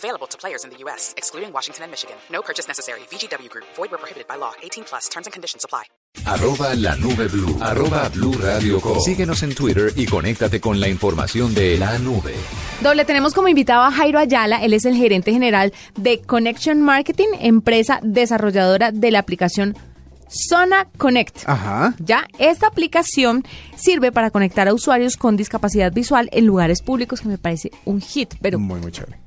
[0.00, 2.16] Available to players in the U.S., excluding Washington and Michigan.
[2.32, 3.00] No purchase necessary.
[3.10, 3.66] VGW Group.
[3.76, 4.52] Void where prohibited by law.
[4.62, 5.10] 18 plus.
[5.10, 5.84] Terms and conditions apply.
[6.24, 7.58] Arroba la nube blue.
[7.60, 8.98] Arroba blue radio com.
[9.00, 12.34] Síguenos en Twitter y conéctate con la información de la nube.
[12.82, 17.28] Doble, tenemos como invitado a Jairo Ayala, él es el gerente general de Connection Marketing,
[17.38, 19.76] empresa desarrolladora de la aplicación
[20.28, 21.42] Zona Connect.
[21.46, 21.94] Ajá.
[21.98, 23.44] Ya, esta aplicación
[23.76, 28.00] sirve para conectar a usuarios con discapacidad visual en lugares públicos, que me parece un
[28.00, 29.20] hit, pero Muy, muy chévere.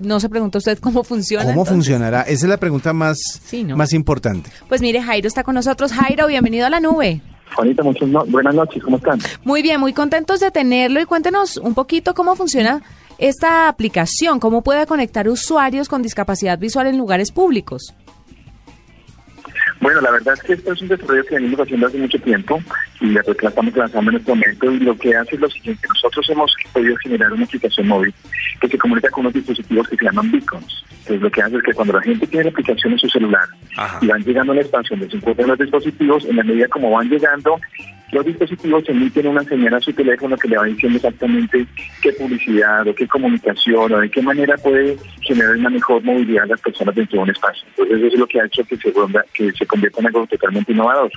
[0.00, 1.44] No se pregunta usted cómo funciona.
[1.44, 1.74] ¿Cómo entonces?
[1.74, 2.22] funcionará?
[2.22, 3.76] Esa es la pregunta más, Sí, ¿no?
[3.76, 4.50] más importante.
[4.68, 5.92] Pues mire, Jairo está con nosotros.
[5.92, 7.20] Jairo, bienvenido a la nube.
[7.54, 9.18] Juanita, muchas no- buenas noches, ¿cómo están?
[9.44, 12.82] Muy bien, muy contentos de tenerlo y cuéntenos un poquito cómo funciona
[13.18, 17.94] esta aplicación, cómo puede conectar usuarios con discapacidad visual en lugares públicos.
[19.80, 22.58] Bueno, la verdad es que esto es un desarrollo que venimos haciendo hace mucho tiempo
[23.00, 25.86] y la la estamos lanzando en este momento y lo que hace es lo siguiente,
[25.88, 28.14] nosotros hemos podido generar una aplicación móvil
[28.60, 30.84] que se comunica con unos dispositivos que se llaman beacons.
[30.90, 33.46] Entonces lo que hace es que cuando la gente tiene la aplicación en su celular
[34.00, 36.90] y van llegando a un espacio donde se encuentran los dispositivos, en la medida como
[36.90, 37.60] van llegando,
[38.12, 41.66] los dispositivos emiten una señal a su teléfono que le va diciendo exactamente
[42.00, 46.46] qué publicidad o qué comunicación o de qué manera puede generar una mejor movilidad a
[46.46, 47.66] las personas dentro de un espacio.
[47.70, 48.92] Entonces eso es lo que ha hecho que se,
[49.32, 51.10] que se convierta en algo totalmente innovador.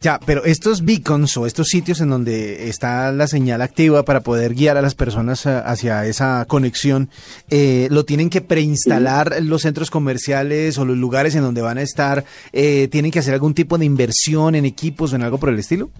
[0.00, 4.54] Ya, pero estos beacons o estos sitios en donde está la señal activa para poder
[4.54, 7.08] guiar a las personas a- hacia esa conexión,
[7.50, 11.82] eh, ¿lo tienen que preinstalar los centros comerciales o los lugares en donde van a
[11.82, 12.24] estar?
[12.52, 15.58] Eh, ¿Tienen que hacer algún tipo de inversión en equipos o en algo por el
[15.60, 15.90] estilo?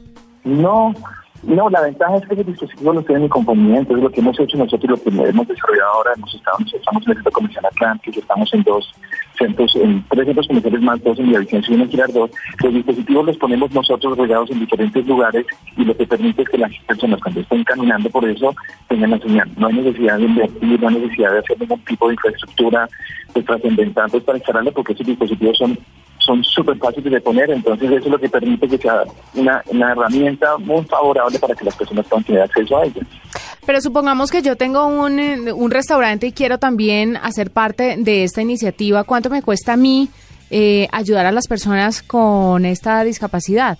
[0.45, 0.93] No,
[1.45, 4.39] no, la ventaja es que los dispositivos los tiene mi compañía, entonces lo que hemos
[4.41, 8.19] hecho nosotros, lo que hemos desarrollado ahora, hemos estado, estamos en el centro comercial Atlántico,
[8.19, 8.93] estamos en dos
[9.47, 12.33] centros, en tres centros más, dos en Villavicencio y uno en Girardot,
[12.63, 16.59] los dispositivos los ponemos nosotros regados en diferentes lugares y lo que permite es que
[16.59, 18.55] las personas cuando estén caminando por eso
[18.89, 19.49] tengan la señal.
[19.57, 22.89] No hay necesidad de invertir, no hay necesidad de hacer ningún tipo de infraestructura
[23.33, 25.79] pues, trascendental pues, para instalarlo porque esos dispositivos son
[26.25, 29.03] son súper fáciles de poner, entonces eso es lo que permite que sea
[29.35, 33.03] una, una herramienta muy favorable para que las personas puedan tener acceso a ella.
[33.65, 38.25] Pero supongamos que yo tengo un, eh, un restaurante y quiero también hacer parte de
[38.25, 39.05] esta iniciativa.
[39.05, 40.09] ¿Cuánto me cuesta a mí
[40.51, 43.79] eh, ayudar a las personas con esta discapacidad?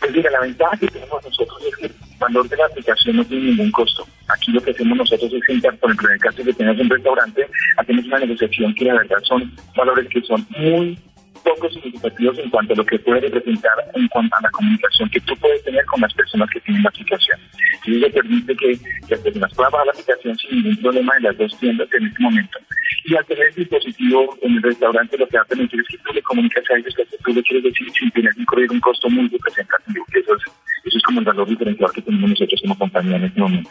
[0.00, 3.24] Pues mira, la ventaja que tenemos nosotros es que el valor de la aplicación no
[3.24, 4.06] tiene ningún costo.
[4.28, 6.78] Aquí lo que hacemos nosotros es sentar, por ejemplo, en el caso de que tengas
[6.78, 7.48] un restaurante,
[7.78, 10.98] hacemos una negociación que la verdad son valores que son muy
[11.44, 15.20] poco significativos en cuanto a lo que puede representar en cuanto a la comunicación que
[15.20, 17.38] tú puedes tener con las personas que tienen la aplicación.
[17.86, 18.78] Y eso permite que
[19.10, 22.22] las personas puedan bajar la aplicación sin ningún problema en las dos tiendas en este
[22.22, 22.58] momento.
[23.04, 25.98] Y al tener el dispositivo en el restaurante, lo que va a permitir es que
[25.98, 28.70] tú le comunicas a ellos lo que tú le quieres decir sin tener que incurrir
[28.72, 30.04] un costo muy representativo.
[30.14, 30.42] Eso es,
[30.84, 33.70] eso es como el valor diferencial que tenemos nosotros como compañía en este momento.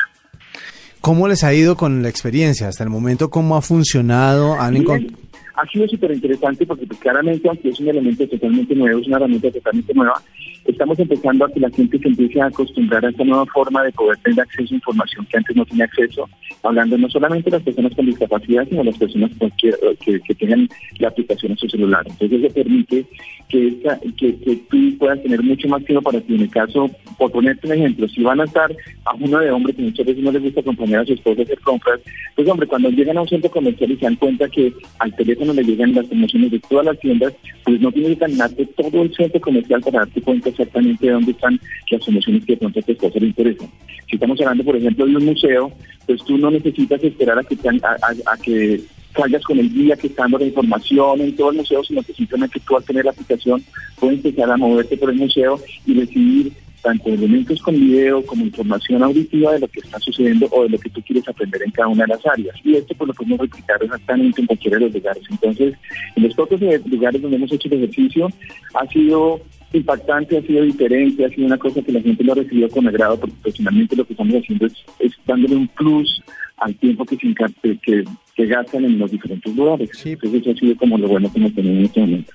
[1.01, 2.67] ¿Cómo les ha ido con la experiencia?
[2.69, 4.53] Hasta el momento, ¿cómo ha funcionado?
[4.61, 5.17] ¿Han Bien, encont-
[5.55, 9.17] ha sido súper interesante porque pues, claramente, aunque es un elemento totalmente nuevo, es una
[9.17, 10.21] herramienta totalmente nueva,
[10.65, 13.91] estamos empezando a que la gente se empiece a acostumbrar a esta nueva forma de
[13.91, 16.29] poder tener acceso a información que antes no tenía acceso,
[16.61, 20.35] hablando no solamente de las personas con discapacidad, sino de las personas cualquier- que, que
[20.35, 20.69] tengan
[20.99, 22.03] la aplicación en su celular.
[22.07, 23.05] Entonces eso permite
[23.49, 26.35] que, esta, que, que tú puedas tener mucho más tiempo para ti.
[26.35, 28.71] En el caso, por ponerte un ejemplo, si van a estar
[29.05, 31.43] a uno de hombres que muchas veces no les gusta acompañar a su esposa a
[31.43, 31.99] hacer compras,
[32.35, 35.53] pues hombre, cuando llegan a un centro comercial y se dan cuenta que al teléfono
[35.53, 37.33] le llegan las promociones de todas las tiendas,
[37.63, 41.31] pues no tienes que caminarte todo el centro comercial para darte cuenta exactamente de dónde
[41.31, 41.59] están
[41.91, 43.69] las promociones que de pronto a tu esposa le interesan.
[44.09, 45.71] Si estamos hablando, por ejemplo, de un museo,
[46.05, 48.81] pues tú no necesitas esperar a que, te- a, a- a que
[49.15, 52.13] salgas con el guía que está dando la información en todo el museo, sino que
[52.13, 53.63] simplemente tú al tener la aplicación
[53.99, 56.51] puedes empezar a moverte por el museo y recibir
[56.81, 60.77] tanto elementos con video como información auditiva de lo que está sucediendo o de lo
[60.77, 62.55] que tú quieres aprender en cada una de las áreas.
[62.63, 65.23] Y esto pues lo podemos replicar exactamente en cualquiera de los lugares.
[65.29, 65.75] Entonces,
[66.17, 68.27] en los pocos de- lugares donde hemos hecho el ejercicio,
[68.73, 69.39] ha sido
[69.71, 72.85] impactante, ha sido diferente, ha sido una cosa que la gente lo ha recibido con
[72.87, 76.21] agrado, porque personalmente lo que estamos haciendo es, es dándole un plus
[76.63, 78.05] al tiempo que, se que,
[78.35, 79.89] que, gastan en los diferentes lugares.
[80.05, 82.31] Entonces eso ha sido como lo bueno que hemos tenido en este momento.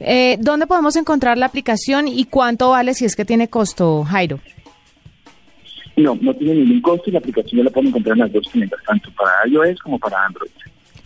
[0.00, 4.40] Eh, ¿Dónde podemos encontrar la aplicación y cuánto vale si es que tiene costo, Jairo?
[5.96, 8.48] No, no tiene ningún costo y la aplicación ya la pueden encontrar en las dos
[8.52, 10.50] tiendas, tanto para iOS como para Android.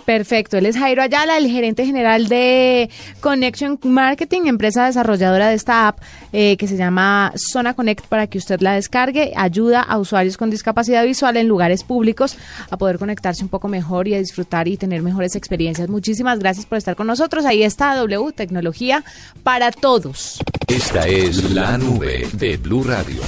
[0.05, 2.91] Perfecto, él es Jairo Ayala, el gerente general de
[3.21, 6.01] Connection Marketing, empresa desarrolladora de esta app
[6.33, 9.33] eh, que se llama Zona Connect para que usted la descargue.
[9.37, 12.37] Ayuda a usuarios con discapacidad visual en lugares públicos
[12.71, 15.89] a poder conectarse un poco mejor y a disfrutar y tener mejores experiencias.
[15.89, 17.45] Muchísimas gracias por estar con nosotros.
[17.45, 19.05] Ahí está W, tecnología
[19.43, 20.39] para todos.
[20.67, 23.23] Esta es la nube de Blue Radio.